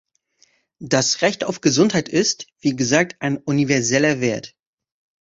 [0.79, 4.55] Das Recht auf Gesundheit ist, wie gesagt, ein universeller Wert.